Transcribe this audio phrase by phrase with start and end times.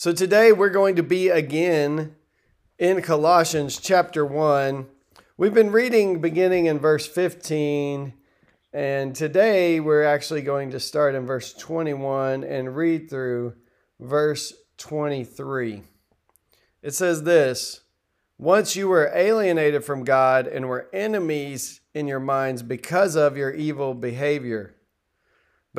[0.00, 2.14] So today we're going to be again
[2.78, 4.86] in Colossians chapter 1.
[5.36, 8.12] We've been reading beginning in verse 15,
[8.72, 13.54] and today we're actually going to start in verse 21 and read through
[13.98, 15.82] verse 23.
[16.80, 17.80] It says this
[18.38, 23.50] Once you were alienated from God and were enemies in your minds because of your
[23.50, 24.76] evil behavior.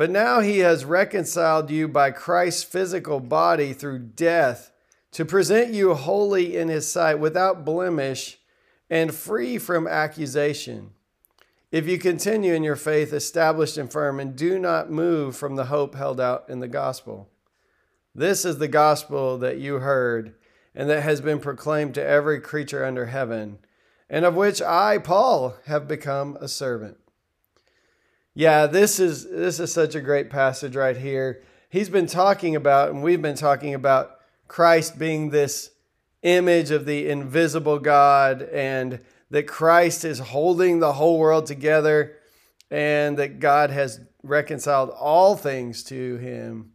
[0.00, 4.72] But now he has reconciled you by Christ's physical body through death
[5.12, 8.38] to present you holy in his sight without blemish
[8.88, 10.92] and free from accusation.
[11.70, 15.66] If you continue in your faith, established and firm, and do not move from the
[15.66, 17.28] hope held out in the gospel.
[18.14, 20.34] This is the gospel that you heard
[20.74, 23.58] and that has been proclaimed to every creature under heaven,
[24.08, 26.96] and of which I, Paul, have become a servant.
[28.34, 31.42] Yeah, this is this is such a great passage right here.
[31.68, 35.70] He's been talking about and we've been talking about Christ being this
[36.22, 42.16] image of the invisible God and that Christ is holding the whole world together
[42.70, 46.72] and that God has reconciled all things to him,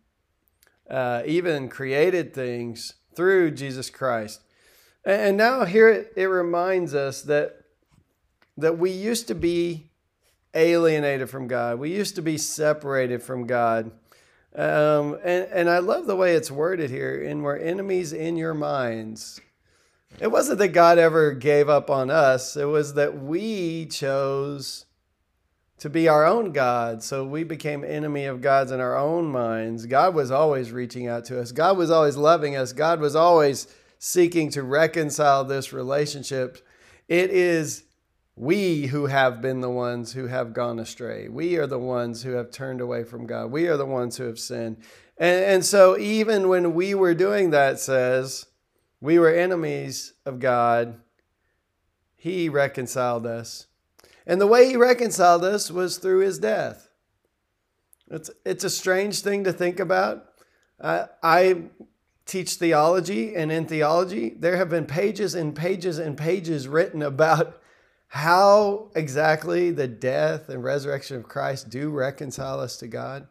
[0.89, 4.41] uh, even created things through Jesus Christ.
[5.05, 7.61] And now here it, it reminds us that
[8.57, 9.91] that we used to be
[10.55, 11.79] alienated from God.
[11.79, 13.91] We used to be separated from God.
[14.55, 18.53] Um, and, and I love the way it's worded here and we're enemies in your
[18.53, 19.41] minds.
[20.19, 24.85] It wasn't that God ever gave up on us, it was that we chose
[25.77, 27.03] to be our own God.
[27.03, 29.85] So we became enemy of God's in our own minds.
[29.85, 33.67] God was always reaching out to us, God was always loving us, God was always
[33.99, 36.65] seeking to reconcile this relationship.
[37.09, 37.83] It is
[38.35, 41.29] we who have been the ones who have gone astray.
[41.29, 43.51] We are the ones who have turned away from God.
[43.51, 44.77] We are the ones who have sinned.
[45.17, 48.47] And, and so, even when we were doing that, says
[48.99, 50.99] we were enemies of God,
[52.15, 53.67] He reconciled us.
[54.27, 56.89] And the way He reconciled us was through His death.
[58.11, 60.25] It's, it's a strange thing to think about.
[60.81, 61.61] I, I
[62.25, 67.61] teach theology, and in theology, there have been pages and pages and pages written about
[68.07, 73.27] how exactly the death and resurrection of Christ do reconcile us to God.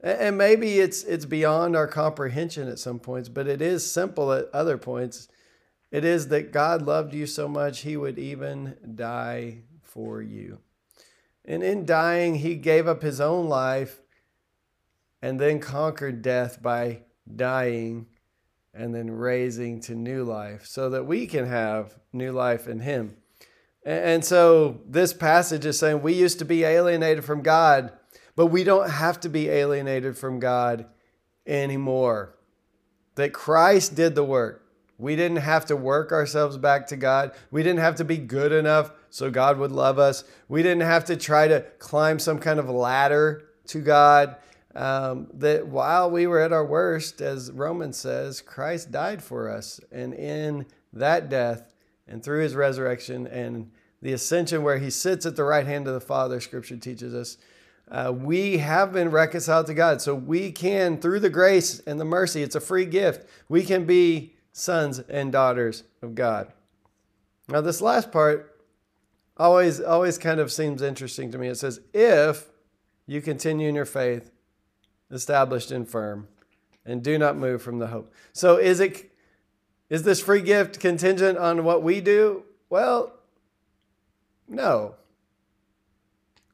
[0.00, 4.46] And maybe it's it's beyond our comprehension at some points, but it is simple at
[4.52, 5.28] other points.
[5.90, 10.58] It is that God loved you so much he would even die for you.
[11.44, 14.02] And in dying, he gave up his own life
[15.22, 17.02] and then conquered death by
[17.34, 18.06] dying
[18.74, 23.16] and then raising to new life so that we can have new life in him.
[23.88, 27.90] And so this passage is saying we used to be alienated from God,
[28.36, 30.84] but we don't have to be alienated from God
[31.46, 32.36] anymore.
[33.14, 34.62] That Christ did the work.
[34.98, 37.32] We didn't have to work ourselves back to God.
[37.50, 40.22] We didn't have to be good enough so God would love us.
[40.48, 44.36] We didn't have to try to climb some kind of ladder to God.
[44.74, 49.80] Um, that while we were at our worst, as Romans says, Christ died for us.
[49.90, 51.72] And in that death,
[52.08, 55.94] and through his resurrection and the ascension where he sits at the right hand of
[55.94, 57.36] the Father, scripture teaches us,
[57.90, 60.00] uh, we have been reconciled to God.
[60.00, 63.84] So we can, through the grace and the mercy, it's a free gift, we can
[63.84, 66.52] be sons and daughters of God.
[67.48, 68.60] Now, this last part
[69.36, 71.48] always, always kind of seems interesting to me.
[71.48, 72.50] It says, if
[73.06, 74.30] you continue in your faith,
[75.10, 76.28] established and firm,
[76.84, 78.12] and do not move from the hope.
[78.32, 79.10] So is it
[79.90, 82.44] is this free gift contingent on what we do?
[82.68, 83.17] Well,
[84.48, 84.94] no.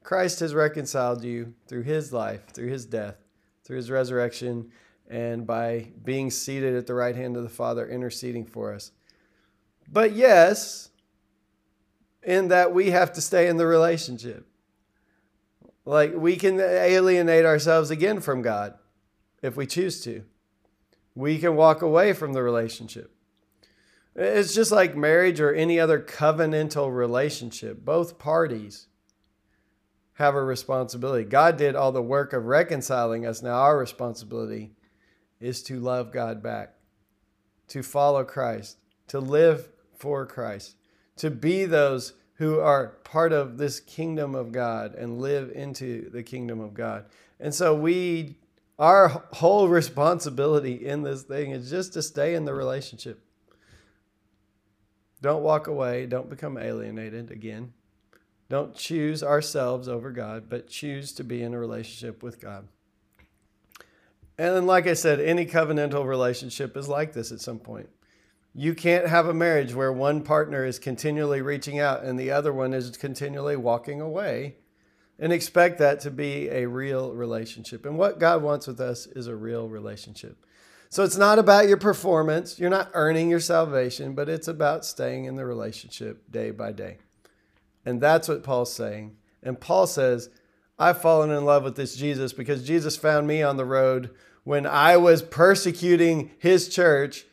[0.02, 3.16] Christ has reconciled you through his life, through his death,
[3.64, 4.70] through his resurrection,
[5.08, 8.92] and by being seated at the right hand of the Father, interceding for us.
[9.90, 10.90] But yes,
[12.22, 14.46] in that we have to stay in the relationship.
[15.84, 18.74] Like we can alienate ourselves again from God
[19.42, 20.24] if we choose to.
[21.14, 23.13] We can walk away from the relationship.
[24.16, 27.84] It's just like marriage or any other covenantal relationship.
[27.84, 28.86] Both parties
[30.14, 31.24] have a responsibility.
[31.24, 33.42] God did all the work of reconciling us.
[33.42, 34.72] Now, our responsibility
[35.40, 36.74] is to love God back,
[37.68, 38.78] to follow Christ,
[39.08, 40.76] to live for Christ,
[41.16, 46.22] to be those who are part of this kingdom of God and live into the
[46.22, 47.06] kingdom of God.
[47.40, 48.36] And so we
[48.78, 53.22] our whole responsibility in this thing is just to stay in the relationship.
[55.20, 57.72] Don't walk away, don't become alienated again.
[58.48, 62.68] Don't choose ourselves over God, but choose to be in a relationship with God.
[64.36, 67.88] And then, like I said, any covenantal relationship is like this at some point.
[68.54, 72.52] You can't have a marriage where one partner is continually reaching out and the other
[72.52, 74.56] one is continually walking away
[75.18, 77.86] and expect that to be a real relationship.
[77.86, 80.44] And what God wants with us is a real relationship.
[80.88, 85.24] So it's not about your performance, you're not earning your salvation, but it's about staying
[85.24, 86.98] in the relationship day by day.
[87.84, 89.16] And that's what Paul's saying.
[89.42, 90.30] And Paul says,
[90.78, 94.10] I've fallen in love with this Jesus because Jesus found me on the road
[94.44, 97.24] when I was persecuting his church.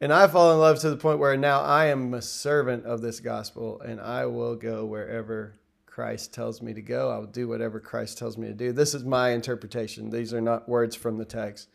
[0.00, 3.00] And I fall in love to the point where now I am a servant of
[3.00, 5.54] this gospel and I will go wherever
[5.86, 7.10] Christ tells me to go.
[7.10, 8.72] I will do whatever Christ tells me to do.
[8.72, 10.10] This is my interpretation.
[10.10, 11.68] These are not words from the text.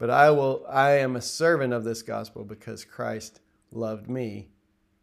[0.00, 3.38] But I will I am a servant of this gospel because Christ
[3.70, 4.48] loved me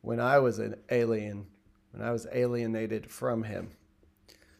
[0.02, 1.46] when I was an alien
[1.92, 3.70] when I was alienated from him.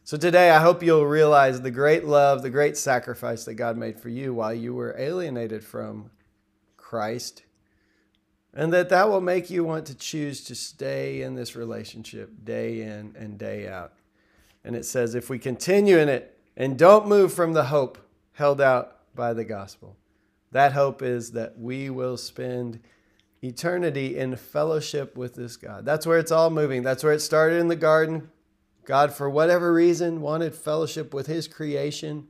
[0.04, 4.00] So today, I hope you'll realize the great love, the great sacrifice that God made
[4.00, 6.10] for you while you were alienated from
[6.76, 7.42] Christ,
[8.54, 12.80] and that that will make you want to choose to stay in this relationship day
[12.80, 13.92] in and day out.
[14.64, 17.98] And it says, if we continue in it and don't move from the hope
[18.32, 19.96] held out by the gospel,
[20.52, 22.80] that hope is that we will spend
[23.42, 25.84] eternity in fellowship with this God.
[25.84, 26.82] That's where it's all moving.
[26.82, 28.30] That's where it started in the garden.
[28.84, 32.26] God, for whatever reason, wanted fellowship with his creation,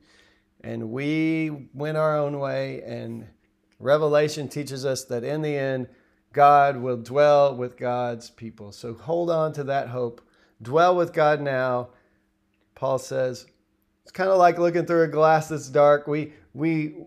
[0.61, 2.81] and we went our own way.
[2.83, 3.27] And
[3.79, 5.87] Revelation teaches us that in the end,
[6.33, 8.73] God will dwell with God's people.
[8.73, 10.21] So hold on to that hope.
[10.61, 11.89] Dwell with God now.
[12.75, 13.45] Paul says,
[14.03, 16.07] it's kind of like looking through a glass that's dark.
[16.07, 17.05] We, we,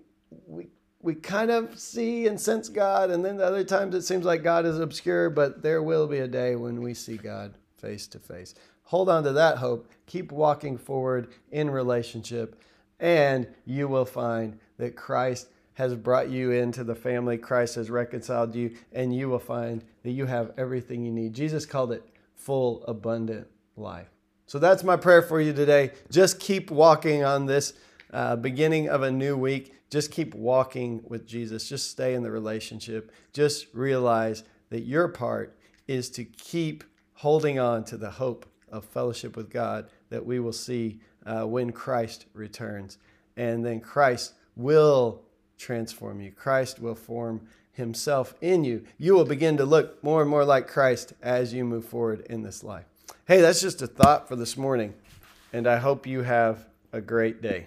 [1.03, 4.45] we kind of see and sense God, and then the other times it seems like
[4.45, 8.21] God is obscure, but there will be a day when we see God face to
[8.21, 8.55] face.
[8.85, 9.91] Hold on to that hope.
[10.07, 12.61] Keep walking forward in relationship,
[13.01, 17.37] and you will find that Christ has brought you into the family.
[17.37, 21.33] Christ has reconciled you, and you will find that you have everything you need.
[21.33, 22.05] Jesus called it
[22.37, 24.09] full, abundant life.
[24.47, 25.93] So that's my prayer for you today.
[26.11, 27.73] Just keep walking on this
[28.13, 31.69] uh, beginning of a new week just keep walking with Jesus.
[31.69, 33.13] Just stay in the relationship.
[33.35, 35.55] Just realize that your part
[35.87, 40.55] is to keep holding on to the hope of fellowship with God that we will
[40.55, 42.97] see uh, when Christ returns.
[43.37, 45.21] And then Christ will
[45.59, 48.85] transform you, Christ will form himself in you.
[48.97, 52.43] You will begin to look more and more like Christ as you move forward in
[52.43, 52.87] this life.
[53.29, 54.95] Hey, that's just a thought for this morning.
[55.53, 56.65] And I hope you have
[56.95, 57.67] a great day.